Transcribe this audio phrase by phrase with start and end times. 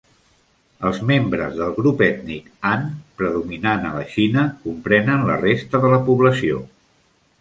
[0.87, 2.87] Els membres del grup ètnic Han,
[3.21, 6.65] predominant a la Xina, comprenen la resta de la població.